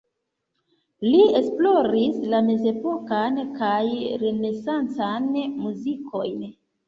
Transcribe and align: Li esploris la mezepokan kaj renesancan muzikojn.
Li 1.07 1.19
esploris 1.39 2.15
la 2.31 2.39
mezepokan 2.47 3.37
kaj 3.61 3.83
renesancan 4.23 5.29
muzikojn. 5.67 6.43